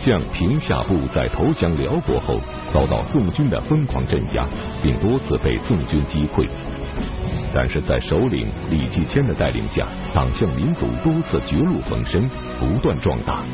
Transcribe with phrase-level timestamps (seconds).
[0.00, 2.40] 党项平夏部在投降辽国后，
[2.72, 4.48] 遭到宋军的疯狂镇压，
[4.82, 6.48] 并多次被宋军击溃。
[7.52, 12.28] 但是在首领李继迁的带领下，党项民族多次绝路逢生，
[12.58, 13.44] 不断壮大。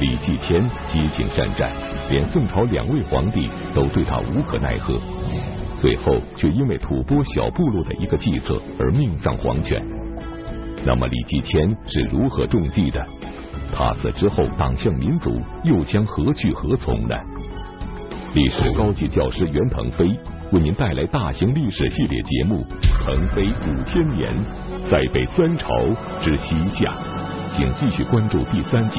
[0.00, 0.62] 李继迁
[0.92, 1.72] 激情善战，
[2.10, 5.00] 连宋朝两位皇帝都对他无可奈何，
[5.80, 9.82] 最后却因为吐蕃小部落的一个计策而命丧黄泉。
[10.84, 13.06] 那么李继迁是如何中计的？
[13.72, 15.30] 他死之后，党项民族
[15.62, 17.14] 又将何去何从呢？
[18.34, 20.06] 历史高级教师袁腾飞
[20.52, 22.62] 为您带来大型历史系列节目
[23.04, 24.32] 《腾飞五千年》，
[24.90, 25.68] 再被三朝
[26.22, 26.92] 之西夏，
[27.56, 28.98] 请继续关注第三集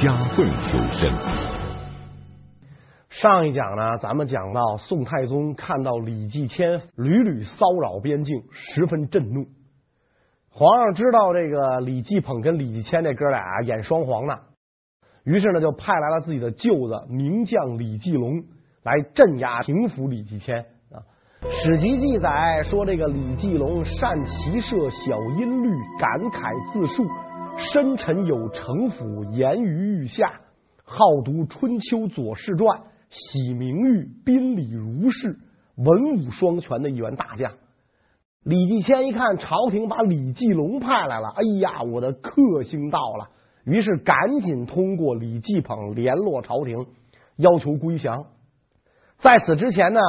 [0.02, 1.10] 《夹缝求生》。
[3.10, 9.46] 上一讲呢，咱们讲到宋太宗看到李继迁屡屡骚扰边境，十分震怒。
[10.58, 14.34] 皇上知道这个李继捧跟李继迁这哥俩演双簧呢，
[15.22, 18.42] 于是呢就派来了自己的舅子名将李继龙
[18.82, 20.98] 来镇压平抚李继迁啊。
[21.48, 27.06] 史籍记载说，这个李继龙善骑射小音律，感慨自述，
[27.72, 30.40] 深沉有城府，言于御下，
[30.82, 35.38] 好读《春秋左氏传》，喜名誉，宾礼如是，
[35.76, 37.52] 文武双全的一员大将。
[38.48, 43.28] 李继迁一看朝廷把李继龙派来了，哎呀，我的克星到了，
[43.66, 46.86] 于是赶紧通过李继捧联络朝廷，
[47.36, 48.24] 要求归降。
[49.18, 50.00] 在此之前呢，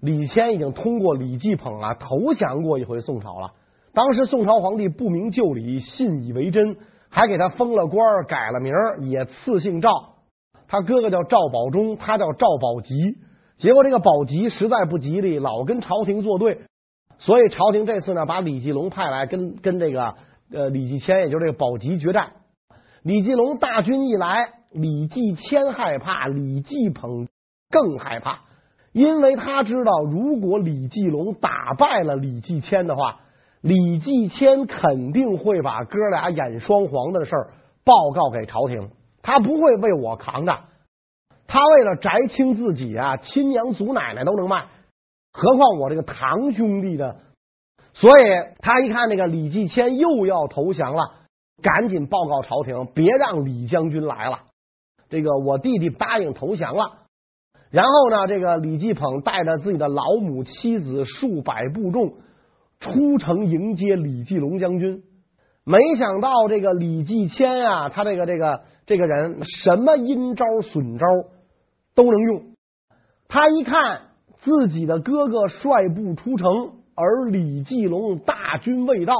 [0.00, 3.50] 李谦已经通过李继捧啊投降过一回宋朝了。
[3.92, 6.78] 当时宋朝皇帝不明就里，信以为真，
[7.10, 8.72] 还给他封了官，改了名，
[9.10, 9.90] 也赐姓赵。
[10.66, 12.94] 他哥哥叫赵保忠，他叫赵保吉。
[13.58, 16.62] 结果这个保吉实在不吉利，老跟朝廷作对。
[17.24, 20.14] 所以朝廷这次呢，把李继龙派来跟跟这个
[20.52, 22.32] 呃李继迁，也就是这个保吉决战。
[23.04, 27.28] 李继龙大军一来，李继迁害怕，李继捧
[27.70, 28.40] 更害怕，
[28.92, 33.20] 因为他知道，如果李继龙打败了李继迁的话，
[33.60, 37.52] 李继迁肯定会把哥俩演双簧的事儿
[37.84, 38.90] 报告给朝廷，
[39.22, 40.58] 他不会为我扛着，
[41.46, 44.64] 他为了摘清自己啊，亲娘祖奶奶都能卖。
[45.32, 47.16] 何况我这个堂兄弟的？
[47.94, 48.22] 所以
[48.60, 51.02] 他一看那个李继迁又要投降了，
[51.62, 54.44] 赶紧报告朝廷，别让李将军来了。
[55.10, 57.00] 这个我弟弟答应投降了。
[57.70, 62.14] 然后呢，这个李继捧带着自己的老母妻子数百部众
[62.80, 65.02] 出城迎接李继龙将军。
[65.64, 71.06] 没想到这个李继迁啊，他这个这个这个人什么阴招损招
[71.94, 72.42] 都能用。
[73.28, 74.11] 他一看。
[74.42, 76.48] 自己的哥哥率部出城，
[76.96, 79.14] 而李继龙大军未到，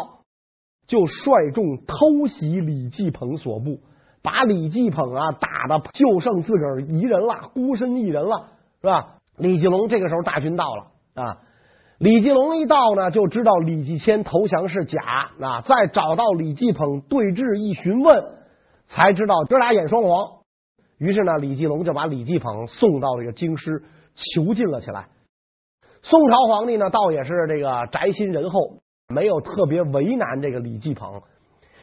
[0.86, 3.78] 就率众偷袭李继鹏所部，
[4.20, 8.48] 把李继鹏啊打的就剩自个儿一人了，孤身一人了，
[8.80, 9.18] 是吧？
[9.38, 11.38] 李继龙这个时候大军到了啊，
[11.98, 15.00] 李继龙一到呢，就知道李继迁投降是假
[15.40, 18.24] 啊，再找到李继鹏对峙一询问，
[18.88, 20.42] 才知道哥俩演双簧。
[20.98, 23.84] 于是呢，李继龙就把李继鹏送到这个京师
[24.14, 25.08] 囚禁了起来。
[26.02, 31.22] 宋朝皇帝呢，倒也是这个宅心仁厚，没有特别为难这个李继捧。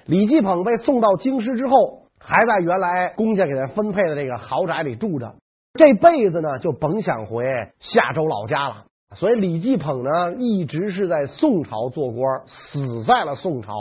[0.05, 5.35] 李继捧被送到京师之后，还在原来公家给他分配的这个豪宅里住着，
[5.73, 7.45] 这辈子呢就甭想回
[7.79, 8.85] 夏州老家了。
[9.15, 13.71] 所以李继捧呢，一直是在宋朝做官，死在了宋朝。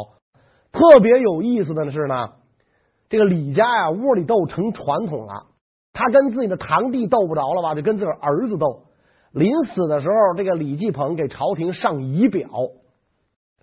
[0.70, 2.30] 特别有意思的是呢，
[3.08, 5.46] 这个李家呀，窝里斗成传统了，
[5.92, 8.84] 他跟自己的堂弟斗不着了吧，就跟自个儿子斗。
[9.32, 12.48] 临死的时候，这个李继捧给朝廷上仪表。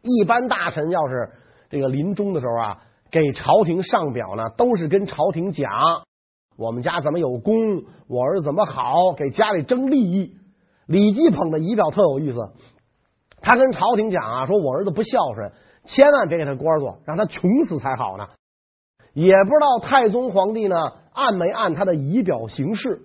[0.02, 1.32] 一般大臣要是
[1.70, 5.72] 这个临终的时候啊，给朝廷上表呢，都是跟朝廷讲
[6.58, 7.56] 我们家怎么有功，
[8.08, 10.36] 我儿子怎么好，给家里争利益。
[10.88, 12.38] 李继捧的仪表特有意思，
[13.42, 15.52] 他跟朝廷讲啊，说我儿子不孝顺，
[15.86, 18.28] 千万别给他官做，让他穷死才好呢。
[19.14, 20.76] 也不知道太宗皇帝呢
[21.14, 23.02] 按没按他的仪表行事。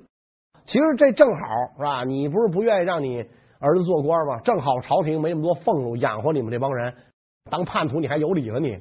[0.70, 2.04] 其实这正好是吧？
[2.04, 3.24] 你不是不愿意让你
[3.58, 4.38] 儿子做官吗？
[4.44, 6.94] 正好朝廷没那么多俸禄养活你们这帮人，
[7.50, 8.78] 当叛徒你还有理了你。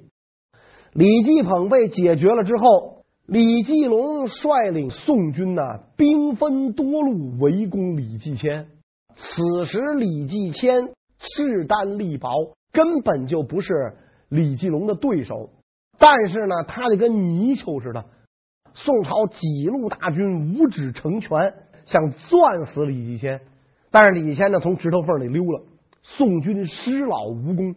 [0.94, 5.64] 李继捧被解决了之后，李继龙率领宋军呢，
[5.98, 8.68] 兵分多路围攻李继迁。
[9.16, 12.30] 此时李继迁势单力薄，
[12.72, 13.74] 根本就不是
[14.30, 15.50] 李继龙的对手。
[15.98, 18.06] 但是呢，他就跟泥鳅似的，
[18.76, 21.56] 宋朝几路大军五指成拳。
[21.92, 23.42] 想攥死李继迁，
[23.92, 25.64] 但是李继迁呢，从指头缝里溜了。
[26.02, 27.76] 宋军失老无功。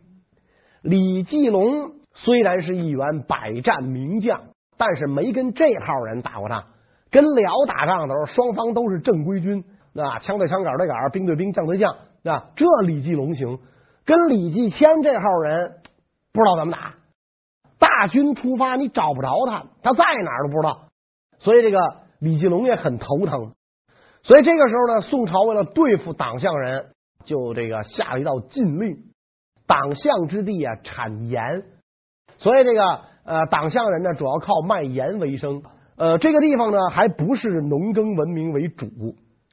[0.83, 4.43] 李继龙虽然是一员百战名将，
[4.77, 6.65] 但是没跟这号人打过仗。
[7.11, 9.65] 跟辽打仗的时候，双方都是正规军，
[9.95, 11.95] 啊，枪对枪，杆对杆，兵对兵，将对将，
[12.25, 13.59] 啊，这李继龙行。
[14.05, 15.75] 跟李继迁这号人
[16.33, 16.95] 不知道怎么打，
[17.79, 20.89] 大军出发你找不着他，他在哪儿都不知道，
[21.39, 21.79] 所以这个
[22.19, 23.53] 李继龙也很头疼。
[24.25, 26.87] 所以这个时候呢，宋朝为了对付党项人，
[27.25, 28.97] 就这个下了一道禁令：
[29.67, 31.65] 党项之地啊，产盐。
[32.39, 32.83] 所以这个
[33.25, 35.63] 呃，党项人呢，主要靠卖盐为生。
[35.97, 38.87] 呃，这个地方呢，还不是农耕文明为主，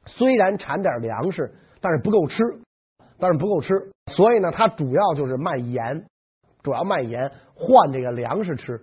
[0.06, 2.44] 虽然产点粮食，但是不够吃，
[3.19, 3.92] 但是不够吃。
[4.12, 6.06] 所以呢，它主要就是卖盐，
[6.63, 8.81] 主要卖盐换这个粮食吃。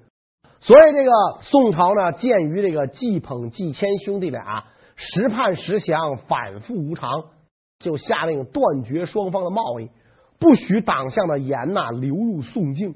[0.61, 1.11] 所以这个
[1.43, 4.65] 宋朝呢，鉴于这个季捧、季谦兄弟俩
[4.97, 7.11] 时盼时降，反复无常，
[7.79, 9.91] 就下令断绝双方的贸易，
[10.41, 12.95] 不许党项的盐呐流入宋境。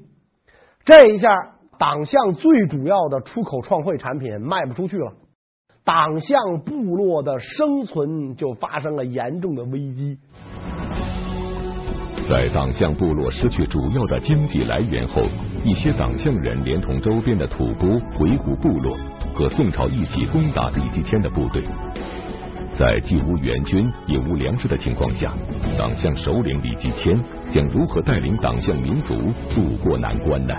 [0.83, 1.29] 这一下，
[1.77, 5.13] 党项最主要的出口创汇产品卖不出去了，
[5.83, 10.17] 党项部落的生存就发生了严重的危机。
[12.29, 15.21] 在党项部落失去主要的经济来源后，
[15.65, 18.97] 一些党项人连同周边的吐蕃、回鹘部落
[19.35, 21.61] 和宋朝一起攻打李继迁的部队。
[22.81, 25.31] 在既无援军也无粮食的情况下，
[25.77, 27.15] 党项首领李继迁
[27.53, 29.13] 将如何带领党项民族
[29.53, 30.55] 渡过难关呢？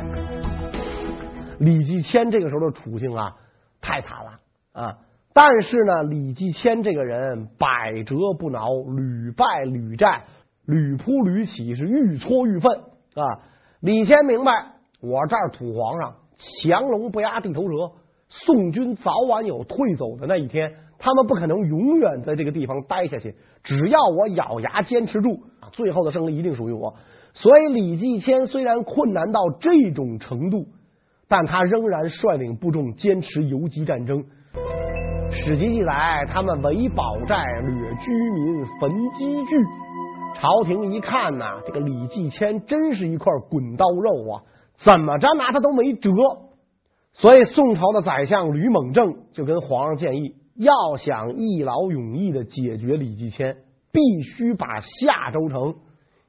[1.59, 3.35] 李继迁这个时候的处境啊，
[3.81, 4.39] 太惨了
[4.73, 4.99] 啊！
[5.35, 10.23] 但是呢，李继迁这个人百折不挠，屡败屡战。
[10.65, 12.71] 屡扑屡起，是愈挫愈奋
[13.17, 13.43] 啊！
[13.81, 14.53] 李谦明白，
[15.01, 16.15] 我这儿土皇上
[16.63, 17.95] 强龙不压地头蛇，
[18.29, 20.75] 宋军早晚有退走的那一天，
[21.05, 23.35] 他们不可能永远在这个地方待下去。
[23.65, 25.41] 只要我咬牙坚持住，
[25.73, 26.95] 最后的胜利一定属于我。
[27.35, 30.69] 所以，李继迁虽然困难到这种程度，
[31.29, 34.25] 但他仍然率领部众坚持游击战争。
[35.33, 39.57] 史籍记载，他们围堡寨，掠居民，焚积聚。
[40.41, 44.43] 朝廷一看呐、这个李继迁真是一块滚刀肉啊，
[44.85, 46.11] 怎么着拿他都没辙。
[47.15, 53.57] 所以宋朝的宰相吕蒙正就跟皇上建议，要想一劳永逸的解决李继迁，
[53.93, 55.77] 必须把夏州城，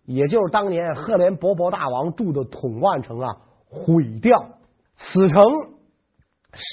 [0.06, 3.28] 也就是当年赫连勃勃大王住的统万城啊
[3.66, 4.50] 毁掉。
[4.98, 5.44] 此城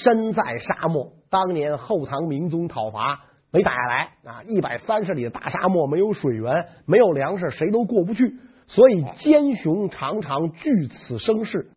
[0.03, 3.25] 身在沙漠，当年后唐明宗讨伐。
[3.53, 4.43] 没打下来啊！
[4.47, 8.37] 一百三十里的大沙漠，没有水源，没有粮食，谁都过不去。
[8.67, 11.69] 所以奸雄常常据此生事。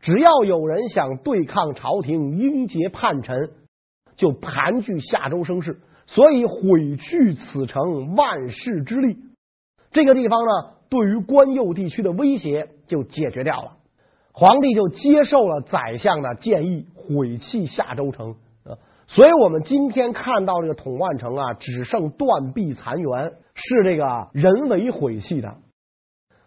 [0.00, 3.36] 只要有人想对抗朝廷，英杰叛臣，
[4.16, 5.80] 就盘踞夏州生事。
[6.06, 9.16] 所以毁去此城，万世之力。
[9.90, 10.50] 这个地方呢，
[10.90, 13.76] 对于关右地区的威胁就解决掉了。
[14.32, 18.34] 皇帝就接受了宰相的建议，毁弃夏州城。
[19.06, 25.56] 所以我们今天看到这个统万城啊，只剩断壁残垣，是这个人为毁弃的。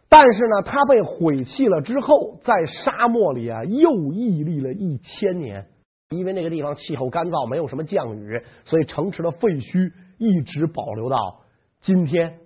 [0.10, 5.68] 但是呢，它被毁弃了之后，在沙漠里啊，又屹立了一千年。
[6.10, 11.42] 因为那个地方气候干燥，没有什么降雨，所以城池的废墟一直保留到
[11.82, 12.40] 今天。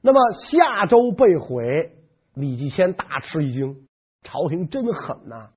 [0.00, 1.92] 那么夏州被毁，
[2.34, 3.88] 李继迁大吃一惊，
[4.22, 5.48] 朝廷真狠呐，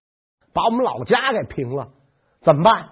[0.54, 1.90] 把我们老家给平了，
[2.42, 2.90] 怎么办？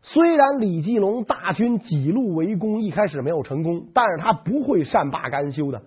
[0.00, 5.82] 虽然李继龙大军几路围攻，一开始没有成功，但是他不会善罢甘休的。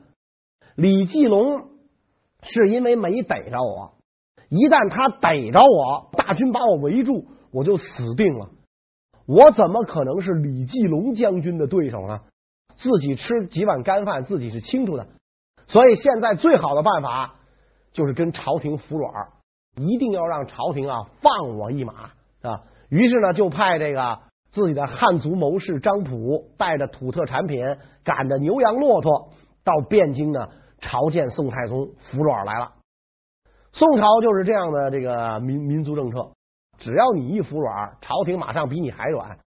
[0.75, 1.69] 李继龙
[2.43, 3.95] 是因为没逮着我，
[4.49, 7.25] 一旦他逮着我，大军把我围住，
[7.57, 8.49] 我就死定了。
[9.25, 12.19] 我怎么可能是李继龙将军的对手呢？
[12.77, 15.07] 自己吃几碗干饭，自己是清楚的。
[15.65, 17.35] 所以现在最好的办法
[17.93, 19.11] 就是跟朝廷服软，
[19.75, 22.11] 一定要让朝廷啊放我一马
[22.43, 22.61] 啊。
[22.89, 24.19] 于是呢，就派这个
[24.51, 29.29] 自己的汉族谋士张普带着土特产品，赶着牛羊骆驼
[29.63, 30.49] 到汴京呢，
[30.79, 32.73] 朝见宋太宗服软来了。
[33.73, 36.31] 宋朝就是这样的这个民民族政策，
[36.77, 39.39] 只要你一服软，朝廷马上比你还软。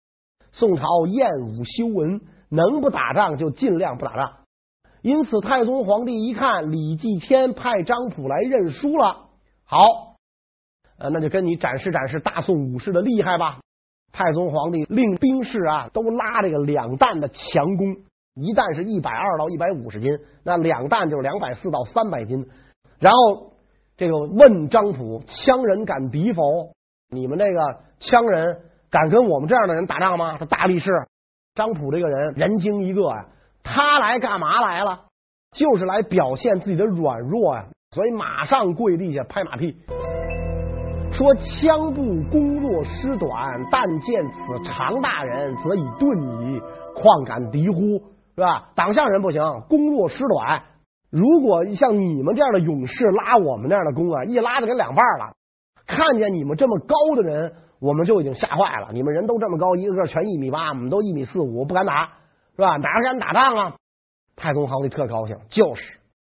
[0.52, 4.32] 宋朝厌武修文，能不打仗就尽量不打仗。
[5.02, 9.28] 因此，太宗皇帝一看李继迁派张普来认输了，
[9.64, 9.86] 好。
[10.98, 13.60] 呃，那就跟你展示展示大宋武士的厉害吧。
[14.10, 17.98] 太宗皇帝令兵士啊都拉这个两担的强弓，
[18.34, 22.48] 一担是一百二到一百五十斤，那两担就是两百四到三百斤。
[22.98, 23.52] 然后
[23.96, 26.72] 这个问张普：羌人敢敌否？
[27.10, 27.60] 你们这个
[28.00, 28.58] 羌人
[28.90, 30.36] 敢跟我们这样的人打仗吗？
[30.38, 30.90] 他大力士
[31.54, 33.26] 张普这个人人精一个呀，
[33.62, 35.00] 他来干嘛来了？
[35.56, 39.74] 就是来表现自己的软弱呀，所以马上跪地下拍马屁。
[41.12, 46.60] 说枪不攻若失短，但见此常大人，则以遁矣。
[46.94, 48.02] 况敢敌乎？
[48.34, 48.68] 是吧？
[48.74, 50.62] 党项人不行，攻若失短。
[51.10, 55.32] 如果像你们这样的勇士拉我们那样的弓啊，一拉就给两半了。
[55.88, 58.90] 看见你们这么高的人，我们就已经吓坏了。
[58.92, 62.12] 你们人都这么高，一个个全一米八，我们都一米四五，不敢打，
[62.54, 62.76] 是吧？
[62.76, 63.74] 哪敢打仗啊？
[64.36, 65.82] 太宗皇帝特高兴，就是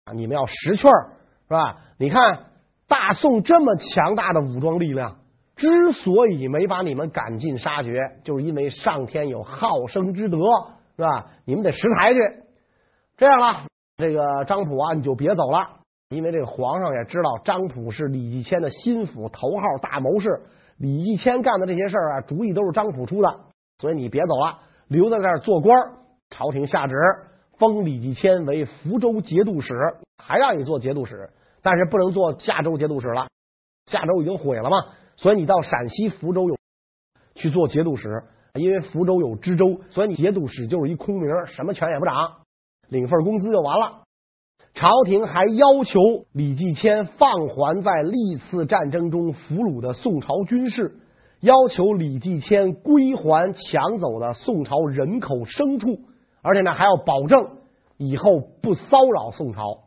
[0.04, 1.14] 啊，你们要识趣儿，
[1.48, 1.78] 是吧？
[1.98, 2.48] 你看
[2.88, 5.16] 大宋这么强大的武装力量，
[5.56, 10.38] 之所以没把你们赶尽杀绝，就是因为上天有好生之德，
[10.98, 11.28] 是吧？
[11.46, 12.20] 你们得识抬举。
[13.18, 13.64] 这样了，
[13.96, 15.80] 这个张普啊，你就别走了，
[16.16, 20.44] 因为这个皇上也知道张普是李继迁的心腹头号大谋士，
[20.78, 23.40] 李继迁干的这些事儿啊，主意都是张普出的，
[23.80, 25.78] 所以你别走了，留在这儿做官。
[26.30, 26.96] 朝廷下旨。
[27.58, 29.74] 封李继迁为福州节度使，
[30.18, 31.30] 还让你做节度使，
[31.62, 33.28] 但是不能做夏州节度使了。
[33.86, 34.76] 夏州已经毁了嘛，
[35.16, 36.58] 所以你到陕西福州有
[37.34, 38.24] 去做节度使，
[38.56, 42.42] 因为福州有知州，所以你节度使就是一空名，什么权也不长，
[42.90, 44.02] 领份工资就完了。
[44.76, 46.00] 朝廷还要求
[46.34, 50.98] 李继迁放还在历次战争中俘虏的宋朝军士，
[51.40, 56.02] 要求李继迁归还抢走的宋朝人口牲畜。
[56.42, 57.52] 而且呢，还要保证
[57.98, 59.86] 以后不骚扰宋朝。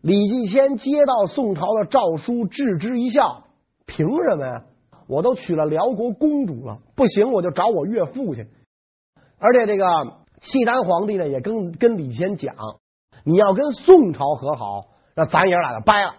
[0.00, 3.44] 李继迁接到宋朝的诏书，置之一笑
[3.84, 4.64] ：“凭什么呀？
[5.06, 8.46] 我都娶了辽国公主了，不行我就找我岳父去。”
[9.38, 9.84] 而且这个
[10.40, 12.54] 契丹皇帝呢，也跟跟李谦讲
[13.24, 16.14] ：“你要跟宋朝和好，那咱爷俩就掰了。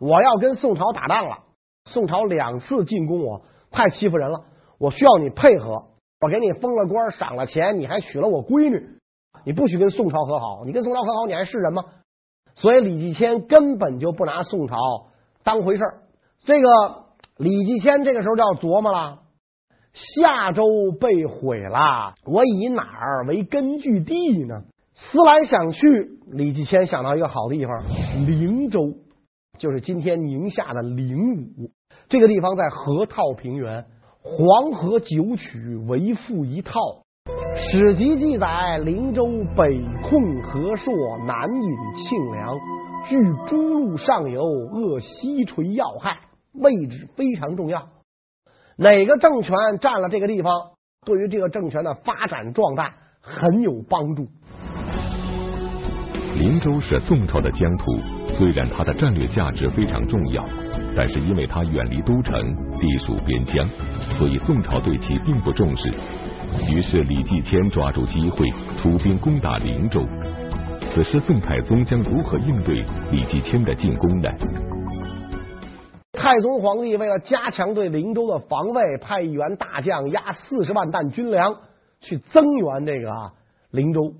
[0.00, 1.38] 我要跟宋朝打仗了，
[1.84, 4.44] 宋朝两次进攻我，太欺负人了，
[4.78, 5.84] 我需要你配合。”
[6.20, 8.98] 我给你封了官，赏了钱，你还娶了我闺女，
[9.44, 11.84] 你不许跟宋朝和好，你跟宋朝和好，你还是人吗？
[12.56, 14.74] 所以李继迁根本就不拿宋朝
[15.44, 16.02] 当回事儿。
[16.44, 16.66] 这个
[17.36, 19.20] 李继迁这个时候就要琢磨了：
[19.92, 20.64] 夏州
[21.00, 24.62] 被毁了，我以哪儿为根据地呢？
[24.98, 27.84] 思来想去，李继迁想到一个好地方——
[28.26, 28.94] 灵州，
[29.58, 31.16] 就是今天宁夏的灵
[31.56, 31.70] 武。
[32.08, 33.86] 这个地方在河套平原。
[34.20, 36.72] 黄河九曲为赋一套，
[37.70, 39.24] 史籍记载：灵州
[39.56, 42.58] 北控河朔，南引庆梁，
[43.08, 43.16] 据
[43.48, 46.18] 诸路上游，扼西陲要害，
[46.52, 47.88] 位置非常重要。
[48.76, 50.72] 哪个政权占了这个地方，
[51.06, 54.26] 对于这个政权的发展壮大很有帮助。
[56.34, 57.98] 灵州是宋朝的疆土，
[58.36, 60.44] 虽然它的战略价值非常重要。
[60.96, 62.32] 但是因为它远离都城，
[62.80, 63.68] 地属边疆，
[64.18, 65.88] 所以宋朝对其并不重视。
[66.68, 68.48] 于是李继迁抓住机会
[68.80, 70.02] 出兵攻打灵州。
[70.92, 74.28] 此时宋太宗将如何应对李继迁的进攻呢？
[76.12, 81.54] 太宗皇帝为了加强对灵州的防卫，派一员大将押四十万担军粮
[82.00, 83.32] 去增援这个
[83.70, 84.14] 灵州。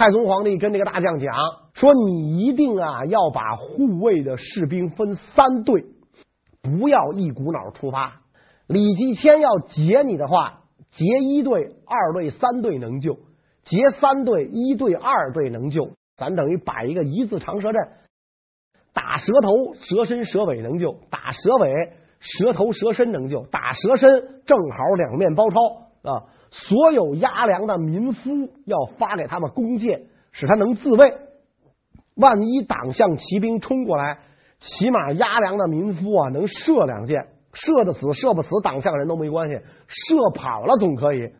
[0.00, 1.30] 太宗皇帝跟这个大将讲
[1.74, 5.84] 说：“你一定啊要把护卫的士兵分三队。”
[6.62, 8.22] 不要一股脑出发。
[8.66, 13.12] 李继迁要劫你的话，劫一队、二队、三队能救；
[13.66, 15.90] 劫三队、一队、二队能救。
[16.16, 17.88] 咱等于摆一个一字长蛇阵，
[18.94, 25.60] 打蛇头、蛇身、蛇尾能救；打蛇尾、蛇头、蛇身能救；打蛇身正好两面包抄
[26.10, 26.24] 啊！
[26.50, 28.30] 所有押粮的民夫
[28.64, 31.14] 要发给他们弓箭，使他能自卫。
[32.16, 34.18] 万一党项骑兵冲过来。
[34.62, 41.32] 起码押粮的民夫啊，能射两箭，射得死，射不死，党项人都没关系，射跑了总可以，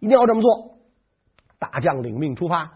[0.00, 0.78] 一定要这么做。
[1.60, 2.72] 大将领命出发，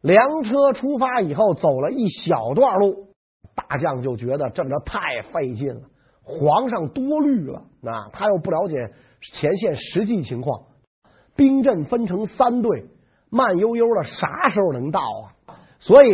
[0.00, 3.06] 粮车出发以后，走了一小段路，
[3.54, 5.82] 大将就觉得这么着太费劲了，
[6.24, 8.74] 皇上多虑了，那他又不了解
[9.34, 10.64] 前线实际情况，
[11.36, 12.86] 兵阵分成三队，
[13.30, 15.56] 慢悠悠的，啥时候能到啊？
[15.78, 16.08] 所以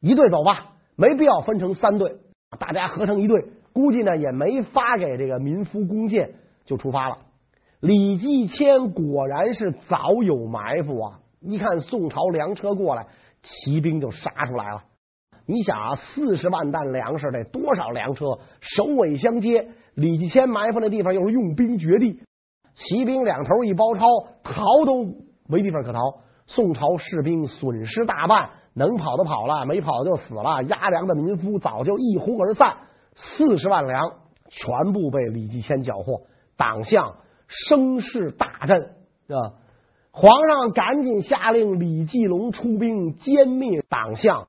[0.00, 0.74] 一队走吧。
[1.00, 2.16] 没必要分成三队，
[2.58, 7.18] 大家合成一队，估计呢也没发给这个民夫弓箭，就出发了。
[7.78, 11.20] 李继迁果然是早有埋伏啊！
[11.40, 13.06] 一看宋朝粮车过来，
[13.44, 14.82] 骑兵就杀出来了。
[15.46, 18.40] 你想啊，四十万担粮食得多少粮车？
[18.60, 22.18] 首尾相接，李继迁埋伏的地方又是用兵绝地，
[22.78, 24.06] 骑兵两头一包抄，
[24.42, 25.04] 逃都
[25.46, 26.00] 没地方可逃。
[26.46, 28.50] 宋朝士兵损失大半。
[28.74, 30.62] 能跑的跑了，没跑就死了。
[30.62, 32.76] 押粮的民夫早就一哄而散，
[33.16, 34.08] 四十万粮
[34.50, 36.20] 全部被李继迁缴获，
[36.56, 37.16] 党项
[37.48, 39.58] 声势大振啊！
[40.12, 44.46] 皇上赶紧下令李继龙出兵歼灭党项。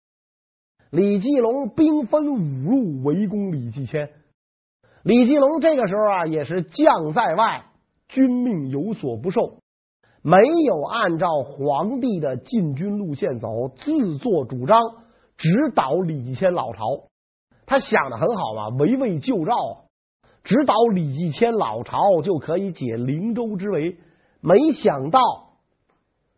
[0.91, 4.11] 李继龙兵分五路围攻李继迁，
[5.01, 7.63] 李继龙这个时候啊，也是将在外，
[8.09, 9.59] 军命有所不受，
[10.21, 14.77] 没有按照皇帝的进军路线走，自作主张
[15.37, 16.81] 直捣李继迁老巢。
[17.65, 19.53] 他想的很好嘛，围魏救赵，
[20.43, 23.97] 直捣李继迁老巢就可以解灵州之围。
[24.41, 25.21] 没想到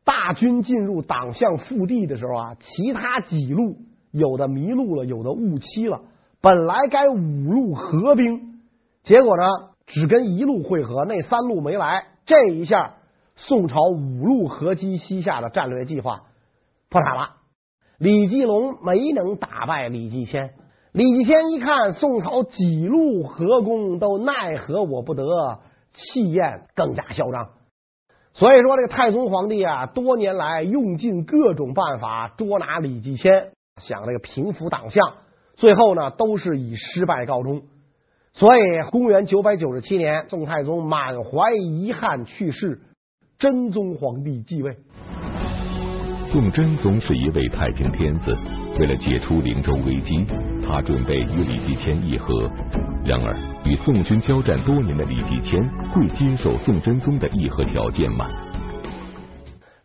[0.04, 3.78] 大军进入党项腹地的时候啊，其他几路
[4.12, 6.02] 有的迷路了，有的误期了。
[6.42, 8.60] 本来该五路合兵，
[9.04, 9.44] 结果呢，
[9.94, 12.06] 只跟一路会合，那三路没来。
[12.26, 12.96] 这一下，
[13.36, 16.24] 宋朝五路合击西夏的战略计划
[16.90, 17.36] 破产了。
[17.98, 20.52] 李继龙没能打败李继迁。
[20.94, 25.24] 李继迁一看宋朝几路合攻都奈何我不得，
[25.94, 27.50] 气焰更加嚣张。
[28.34, 35.16] 所以说，这个太宗皇帝啊，多年来用尽各种办法捉拿李继迁，想这个平服党项。
[35.56, 37.64] 最后呢，都是以失败告终。
[38.34, 38.62] 所以，
[38.92, 42.80] 公元九百九十七年，宋太宗满怀遗憾去世，
[43.38, 44.78] 真宗皇帝继位。
[46.32, 48.34] 宋真宗是一位太平天子，
[48.80, 50.26] 为了解除灵州危机，
[50.66, 52.50] 他准备与李继迁议和。
[53.04, 53.36] 然而，
[53.66, 58.28] 与宋军交战多年的李继迁会接受宋真宗的议和条件吗？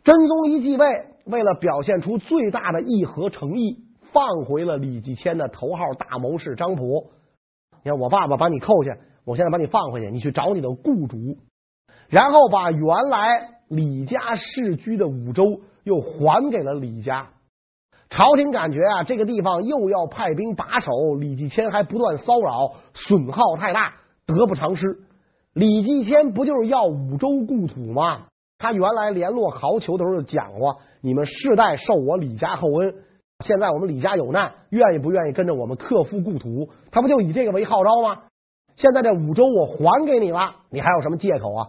[0.04, 0.86] 真宗一继位，
[1.26, 3.84] 为了表现出最大的议和诚意。
[4.12, 7.10] 放回了李继迁的头号大谋士张溥。
[7.86, 11.16] 你看，我爸爸把你扣下，我现在把你放回去，你去找你的雇主，
[12.08, 17.28] 然后把原来李家世居的五州又还给了李家。
[18.10, 23.94] 朝廷感觉啊，这个地方又要派兵把守，李继迁还不断骚扰，损耗太大，
[24.26, 24.82] 得不偿失。
[25.52, 28.26] 李继迁不就是要五州故土吗？
[28.58, 32.94] 他原来联络豪酋的时候就讲过，你们世代受我李家厚恩。
[33.44, 36.70] 现在我们李家有难，愿意不愿意跟着我们克复故土？
[36.90, 38.22] 他不就以这个为号召吗？
[38.76, 41.68] 现在这五州我还给你了，你还有什么借口啊？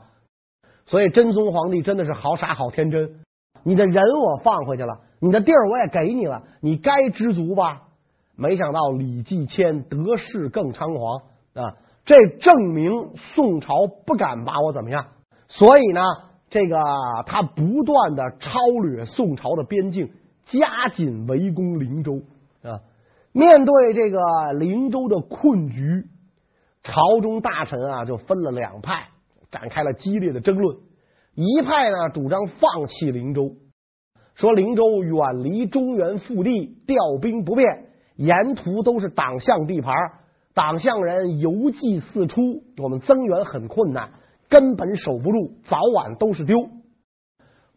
[0.86, 3.20] 所以真宗皇帝真的是好傻好天真。
[3.64, 7.82] 你的人我放回去了，你的地儿我也给你了，你该知足吧？
[8.38, 11.22] 没想到李继迁得势更猖狂
[11.54, 11.76] 啊！
[12.06, 12.92] 这证明
[13.36, 13.74] 宋朝
[14.06, 15.08] 不敢把我怎么样。
[15.50, 16.02] 所以呢，
[16.50, 16.82] 这个
[17.26, 20.12] 他不断的超掠宋朝的边境。
[20.52, 22.22] 加紧围攻灵州
[22.64, 22.82] 啊！
[23.34, 24.20] 面对这个
[24.54, 26.06] 灵州的困局，
[26.84, 29.10] 朝中大臣啊就分了两派，
[29.52, 30.78] 展开了激烈的争论。
[31.36, 33.56] 一派呢主张放弃灵州，
[34.36, 39.94] 说灵州远离中原腹地，调兵不便，沿途都是党项地盘，
[40.56, 44.12] 党项人游记四出，我们增援很困难，
[44.50, 46.58] 根本守不住，早晚都是丢。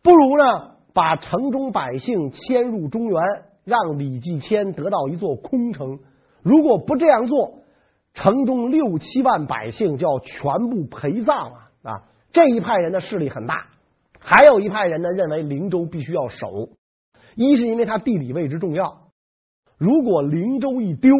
[0.02, 0.76] 不如呢？
[0.92, 3.22] 把城中百姓迁入中原，
[3.64, 5.98] 让李继迁得到一座空城。
[6.42, 7.60] 如果不这样做，
[8.14, 11.70] 城中六七万百姓就要全部陪葬啊！
[11.82, 13.66] 啊，这一派人的势力很大。
[14.18, 16.70] 还有一派人呢，认为灵州必须要守，
[17.36, 19.02] 一是因为它地理位置重要。
[19.78, 21.10] 如果灵州一丢，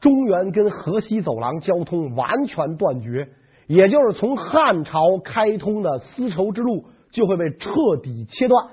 [0.00, 3.28] 中原跟河西走廊交通完全断绝，
[3.66, 6.86] 也就是从汉朝开通的丝绸之路。
[7.12, 7.70] 就会被彻
[8.02, 8.68] 底切断，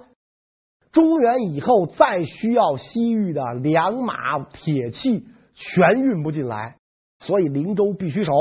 [0.91, 6.77] 中原以后再需要西域的粮马铁器全运不进来，
[7.19, 8.31] 所以灵州必须守。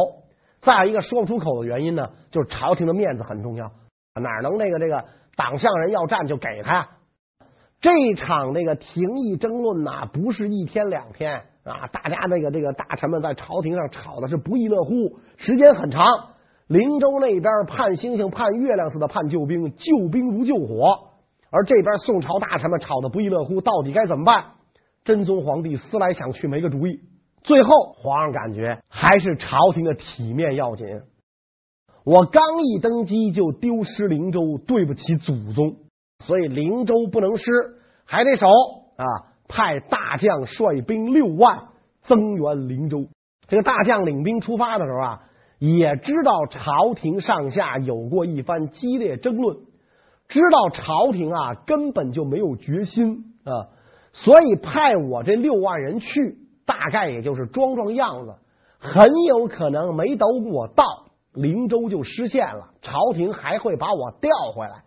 [0.61, 3.73] 再有一个说不出口的原因呢，就是朝廷的面子很重要，
[4.15, 5.05] 哪能那个这个
[5.37, 6.89] 党项人要战就给他？
[7.81, 16.05] 这场那个廷议争论呐，不是一天两天啊，大家那个这个大臣们在朝廷上吵的是不亦乐乎，时间很长。
[16.69, 21.09] 灵州那边盼星星盼月亮似的盼救兵，救兵如救火；
[21.51, 24.45] 而这边宋朝大臣们吵得不亦乐乎，到底该怎么办？
[25.03, 27.01] 真宗皇帝思来想去，没个主意。
[27.43, 30.87] 最后，皇上感觉还是朝廷的体面要紧。
[32.05, 35.77] 我刚一登基就丢失灵州，对不起祖宗，
[36.23, 37.45] 所以灵州不能失，
[38.05, 39.05] 还得守啊！
[39.49, 41.69] 派大将率兵六万
[42.03, 43.07] 增援灵州。
[43.47, 45.23] 这个大将领兵出发的时候啊。
[45.59, 49.57] 也知道朝廷上下有过一番激烈争论，
[50.29, 53.69] 知道朝廷啊根本就没有决心啊，
[54.13, 58.35] 所以派我这六万人去，大概也就是装装样子，
[58.79, 60.85] 很有可能没等我到
[61.33, 64.85] 灵州就失陷了，朝廷还会把我调回来，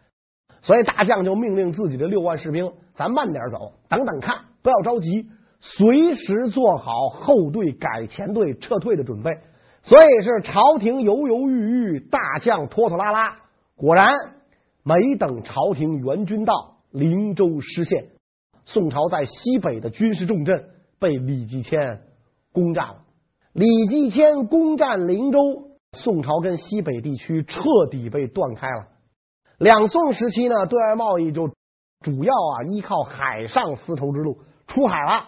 [0.62, 5.28] 所以大将就命令自己的六万士兵，咱慢点走，等等看，不要着急，
[5.60, 9.32] 随时做好后队改前队撤退的准备。
[9.84, 13.38] 所以是朝廷犹犹豫豫，大将拖拖拉拉。
[13.76, 14.14] 果然，
[14.84, 18.10] 没等朝廷援军到，灵州失陷。
[18.66, 22.02] 宋朝在西北的军事重镇被李继迁
[22.54, 22.98] 攻占了。
[23.54, 25.40] 李继迁攻占灵州，
[25.94, 28.88] 宋朝跟西北地区彻底被断开了。
[29.58, 31.48] 两宋时期呢，对外贸易就
[32.02, 35.26] 主要啊依靠海上丝绸之路出海了。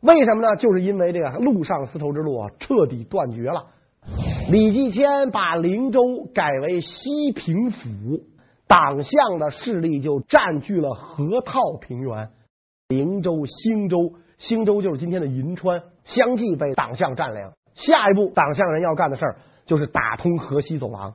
[0.00, 0.56] 为什么呢？
[0.56, 3.66] 就是因为这个陆上丝绸之路啊彻底断绝了。
[4.50, 8.24] 李继迁把灵州改为西平府，
[8.66, 12.30] 党项的势力就占据了河套平原。
[12.88, 17.40] 灵州、兴州、兴州就是今天的银川，相继被党项占领。
[17.74, 21.14] 下一步，党项人要干的事儿就是打通河西走廊。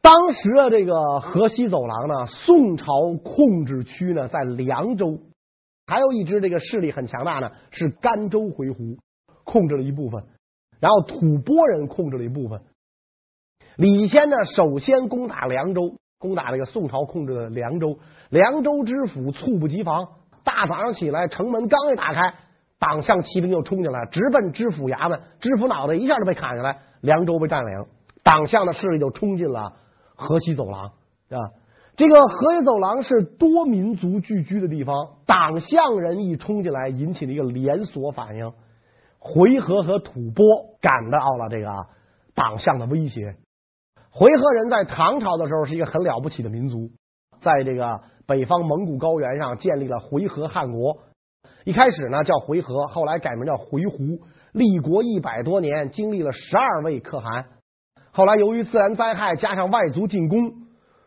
[0.00, 2.84] 当时的这个河西走廊呢，宋朝
[3.24, 5.18] 控制区呢在凉州，
[5.86, 8.98] 还有一支这个势力很强大呢，是甘州回鹘，
[9.42, 10.22] 控制了一部分。
[10.80, 12.60] 然后吐蕃人控制了一部分。
[13.76, 17.98] 李谦呢，首先攻打凉州，攻打这个宋朝控制的凉州。
[18.30, 20.08] 凉州知府猝不及防。
[20.44, 22.34] 大早上起来，城门刚一打开，
[22.78, 27.86] 党项骑兵就冲进来，直奔知府衙门，知府脑袋一下就被砍下来，凉州被占领，
[28.22, 29.74] 党项的势力就冲进了
[30.16, 31.36] 河西走廊啊。
[31.96, 38.52] 这个河西走廊是多民族聚居的地方，党项人一冲进来，引起了一个连锁反应，
[39.18, 41.70] 回纥和吐蕃感到了这个
[42.34, 43.36] 党项的威胁。
[44.10, 46.90] 回纥人在唐朝的时候是一个很了不起的民族，
[47.40, 48.00] 在这个。
[48.28, 50.98] 北方蒙古高原上建立了回纥汗国，
[51.64, 54.20] 一开始呢叫回纥，后来改名叫回鹘，
[54.52, 57.46] 立国一百多年，经历了十二位可汗。
[58.12, 60.52] 后来由于自然灾害加上外族进攻，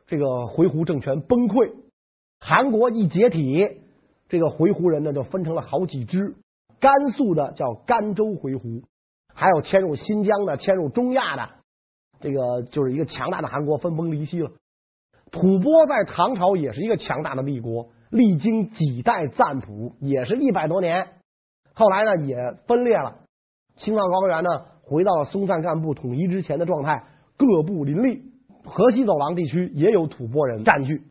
[0.07, 1.75] 这个回鹘政权崩溃，
[2.39, 3.83] 汗国一解体，
[4.27, 6.37] 这个回鹘人呢就分成了好几支，
[6.81, 8.83] 甘肃的叫甘州回鹘，
[9.33, 11.49] 还有迁入新疆的、迁入中亚的，
[12.19, 14.51] 这个就是一个强大的汗国分崩离析了。
[15.31, 21.07] 吐蕃在唐朝也是一个强大的帝国，历经几代赞普，也是一百多年。
[21.73, 22.35] 后来呢，也
[22.67, 23.19] 分裂了。
[23.77, 24.49] 青藏高原呢，
[24.83, 27.05] 回到了松赞干布统一之前的状态，
[27.37, 28.23] 各部林立。
[28.65, 31.03] 河西走廊地区也有吐蕃人占据。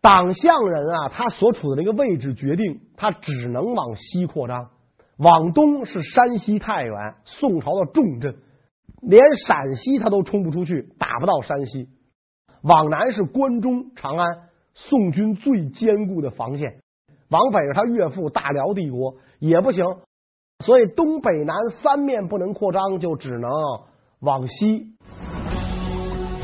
[0.00, 4.70] 党项人啊，他所处的那个位置决定，他只能往西扩张。
[5.20, 8.36] 往东是山西太原，宋朝的重镇，
[9.02, 11.88] 连陕西他都冲不出去，打不到山西。
[12.62, 14.26] 往南是关中、长安，
[14.72, 16.70] 宋军最坚固的防线；
[17.28, 19.84] 往北是他岳父大辽帝国，也不行。
[20.64, 23.50] 所以东北南三面不能扩张，就只能
[24.20, 24.94] 往西。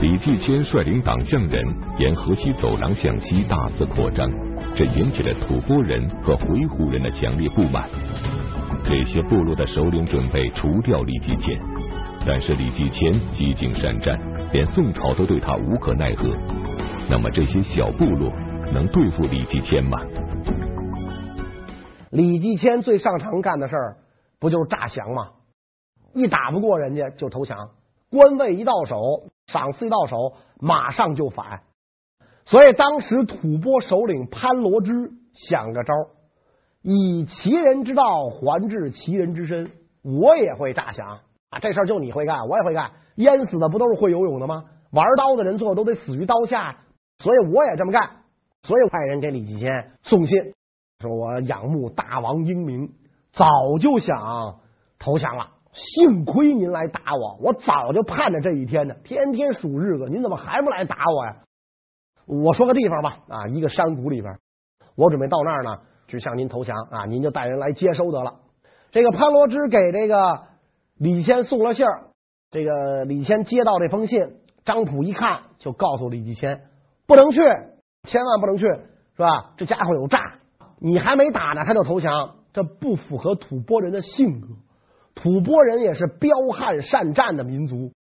[0.02, 1.64] 李继迁率领党项人
[1.98, 4.30] 沿河西走廊向西大肆扩张，
[4.74, 7.88] 这引起了吐蕃人和回鹘人的强烈不满。
[8.88, 11.60] 这些部落的首领准备除掉李继迁，
[12.24, 14.16] 但是李继迁几经善战。
[14.52, 16.28] 连宋朝都对他无可奈何，
[17.10, 18.30] 那么这些小部落
[18.72, 19.98] 能对付李继迁吗？
[22.12, 23.96] 李继迁最擅长干的事儿
[24.38, 25.30] 不就是诈降吗？
[26.14, 27.70] 一打不过人家就投降，
[28.08, 31.62] 官位一到手，赏赐一到手，马上就反。
[32.44, 34.92] 所以当时吐蕃首领潘罗支
[35.34, 35.92] 想个招，
[36.88, 39.72] 以其人之道还治其人之身，
[40.04, 41.18] 我也会诈降
[41.50, 41.58] 啊！
[41.60, 42.92] 这事儿就你会干，我也会干。
[43.16, 44.66] 淹死的不都是会游泳的吗？
[44.92, 46.78] 玩刀的人最后都得死于刀下，
[47.18, 48.08] 所以我也这么干。
[48.62, 50.38] 所以派人给李继迁送信，
[51.00, 52.92] 说我仰慕大王英明，
[53.32, 53.48] 早
[53.80, 54.60] 就想
[55.00, 55.48] 投降了。
[55.72, 61.38] 幸亏您来打我，我早就盼着这一天呢，天天数日子，您怎么还不来打我呀？
[62.26, 64.38] 我说个地方吧，啊，一个山谷里边，
[64.94, 68.34] 我准备到那儿呢，只向您投降啊，您就带人来接收得了。
[68.90, 70.42] 这个潘罗支给这个
[70.96, 72.04] 李谦送了信儿。
[72.50, 76.62] 这个李谦接到这封信，张普一看就告诉李继迁，
[77.06, 77.40] 不能去，
[78.04, 78.64] 千万不能去，
[79.16, 79.52] 是吧？
[79.56, 80.38] 这家伙有诈，
[80.78, 84.48] 你还没打呢，他就投降，这不符合吐蕃人的性格。
[85.14, 87.92] 吐蕃人也是彪悍善战的民族，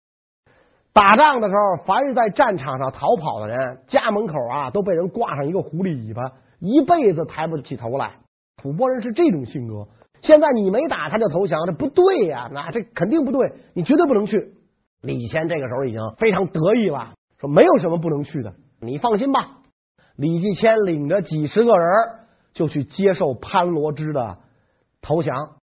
[0.93, 6.33] 打仗的时候，凡是在战场上逃跑的人，家门口啊都被人挂上一个狐狸尾巴，
[6.65, 8.13] 一辈子抬不起头来。
[8.57, 9.89] 吐蕃人是这种性格。
[10.23, 12.49] 现在你没打他就投降，这不对呀！
[12.51, 14.55] 那这肯定不对，你绝对不能去。
[15.03, 19.59] 李谦这个时候已经非常得意了，说没有什么不能去的，你放心吧。
[20.17, 21.89] 李继迁领着几十个人
[22.55, 24.39] 就去接受潘罗支的
[25.03, 25.57] 投降，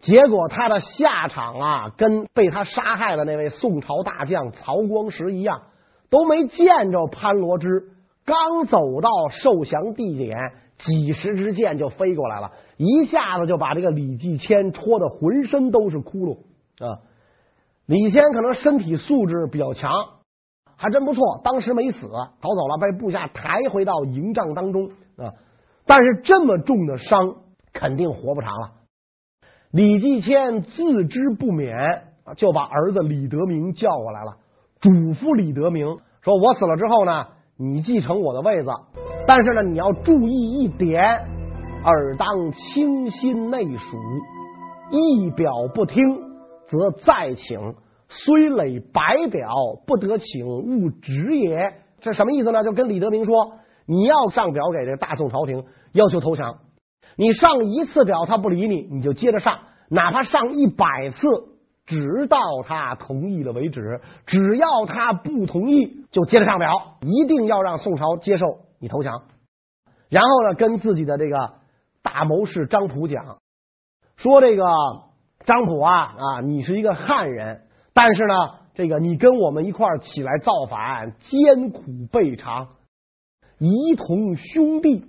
[0.00, 5.62] 结果他的下场啊，跟被他杀害的那位宋朝大将曹光实一样，
[6.10, 7.92] 都没见着潘罗支，
[8.26, 10.36] 刚走到受降地点，
[10.84, 12.52] 几十支箭就飞过来了。
[12.76, 16.38] 一下子就把这个李继迁戳的浑身都是窟窿
[16.84, 16.98] 啊！
[17.86, 19.92] 李谦可能身体素质比较强，
[20.76, 25.32] 还真不错，当时没死，逃走了，被部下抬回到营帐当中啊。
[25.86, 27.36] 但是这么重的伤，
[27.72, 28.72] 肯定活不长了。
[29.70, 31.76] 李继迁自知不免，
[32.36, 34.38] 就把儿子李德明叫过来了，
[34.80, 38.70] 嘱咐李德明说：“我死了之后呢，你继承我的位子，
[39.26, 41.02] 但是呢，你要注意一点，
[41.82, 43.96] 尔当倾心内属，
[44.90, 46.02] 一表不听，
[46.68, 47.74] 则再请。
[48.08, 49.48] 虽累百表，
[49.86, 52.62] 不得请，勿止也。”这什么意思呢？
[52.62, 53.54] 就跟李德明说，
[53.86, 56.58] 你要上表给这大宋朝廷，要求投降。
[57.16, 61.26] 你上一次表他不理你，你就接着上，哪怕上一百次，
[61.86, 64.00] 直到他同意了为止。
[64.26, 68.44] 只要他不同意，就接着上表，一定要让宋朝接受
[68.78, 69.22] 你投降。
[70.08, 71.54] 然后呢，跟自己的这个
[72.02, 73.38] 大谋士张普讲
[74.16, 74.64] 说：“这个
[75.44, 77.62] 张普啊啊，你是一个汉人，
[77.94, 78.34] 但是呢，
[78.74, 82.68] 这个你跟我们一块儿起来造反，艰苦备尝，
[83.58, 85.06] 一同兄弟。”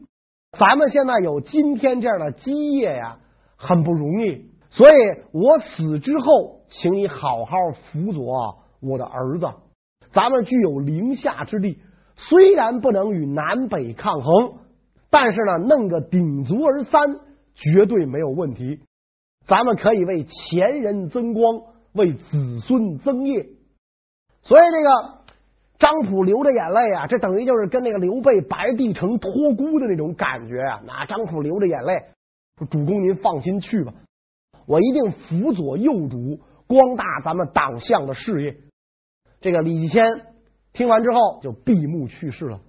[0.57, 3.19] 咱们现在有今天这样的基业呀，
[3.57, 4.49] 很不容易。
[4.69, 4.93] 所以
[5.31, 9.47] 我死之后，请你好好辅佐我的儿子。
[10.13, 11.79] 咱们具有宁夏之地，
[12.15, 14.59] 虽然不能与南北抗衡，
[15.09, 17.19] 但是呢，弄个鼎足而三，
[17.55, 18.81] 绝对没有问题。
[19.47, 21.61] 咱们可以为前人增光，
[21.93, 23.45] 为子孙增业。
[24.43, 25.17] 所以这个。
[25.79, 30.81] 张普流着眼泪啊，这等于就是跟那个刘备白帝城托孤的那种感觉啊。
[30.87, 31.99] 那张普流着眼泪
[32.57, 33.93] 说：“主公您放心去吧，
[34.67, 38.55] 我一定辅佐幼主，光大咱们党项的事业。”
[39.39, 40.03] 这个李继迁
[40.73, 42.59] 听完之后就闭目去世了，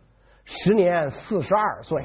[0.44, 2.02] 时年四十二岁。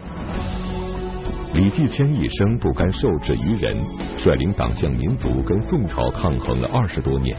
[1.53, 3.77] 李继迁一生不甘受制于人，
[4.17, 7.37] 率领党项民族跟宋朝抗衡了二十多年。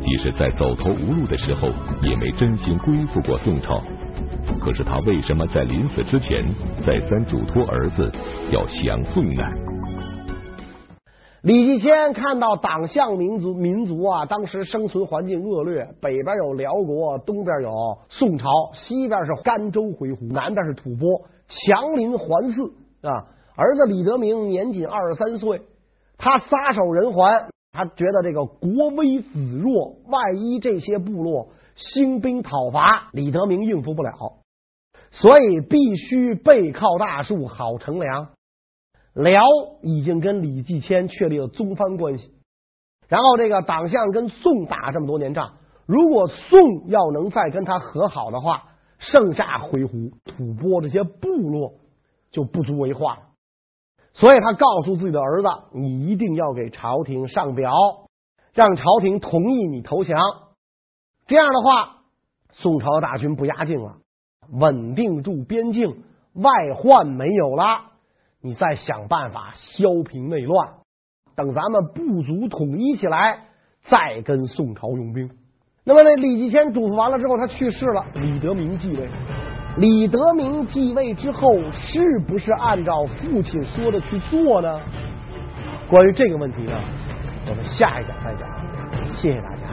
[0.00, 1.68] 即使在走投无路的时候，
[2.02, 3.82] 也没真心归附过宋朝。
[4.60, 6.42] 可是他为什么在临死之前
[6.86, 8.10] 再三嘱托儿子
[8.50, 9.42] 要降宋呢？
[11.44, 17.70] 李继迁看到党项民族民族啊，当时生存环境恶劣，北边有辽国，东边有
[18.08, 23.28] 宋朝，西边是甘州回鹘，南边是吐蕃，强邻环伺啊。
[23.56, 25.60] 儿子李德明年仅二十三岁，
[26.16, 27.44] 他撒手人寰。
[27.72, 29.28] 他觉得这个国威子
[29.62, 34.12] 弱，万一这些部落兴兵讨伐，李德明应付不了，
[35.10, 38.28] 所以必须背靠大树好乘凉。
[39.14, 39.42] 辽
[39.82, 42.30] 已经跟李继迁确立了宗藩关系，
[43.08, 45.54] 然后这个党项跟宋打这么多年仗，
[45.86, 48.64] 如果宋要能再跟他和好的话，
[48.98, 51.74] 剩下回鹘、吐蕃这些部落
[52.30, 53.18] 就不足为患。
[54.14, 57.72] 所以他告诉自己的儿子：“你一定要给朝廷上表，
[58.52, 60.18] 让朝廷同意你投降。
[61.26, 62.02] 这样的话，
[62.52, 63.96] 宋朝大军不压境了，
[64.52, 67.92] 稳定住边境，外患没有了，
[68.44, 70.68] 你再想办法削平内乱。
[71.34, 73.38] 等咱们部族统一起来，
[73.88, 75.30] 再跟宋朝用兵。
[75.82, 79.08] 那么，那李继迁嘱咐完了之后，他去世了，李德明继位。”
[79.78, 84.80] 李德明继位之后，是不是按照父亲说的去做呢？
[85.88, 86.72] 关于这个问题呢，
[87.48, 88.48] 我们下一讲再讲。
[89.16, 89.63] 谢谢大家。